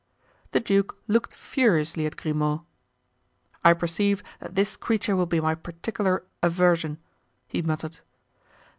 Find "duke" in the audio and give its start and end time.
0.59-0.97